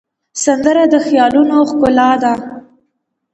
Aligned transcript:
سندره 0.43 0.83
د 0.93 0.95
خیالونو 1.05 1.57
ښکلا 1.69 2.11
ده 2.23 2.33